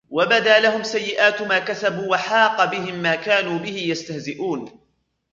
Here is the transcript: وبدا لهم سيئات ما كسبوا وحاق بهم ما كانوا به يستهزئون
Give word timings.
وبدا 0.09 0.59
لهم 0.59 0.83
سيئات 0.83 1.41
ما 1.41 1.59
كسبوا 1.59 2.11
وحاق 2.11 2.65
بهم 2.65 2.95
ما 2.95 3.15
كانوا 3.15 3.59
به 3.59 3.77
يستهزئون 3.77 4.79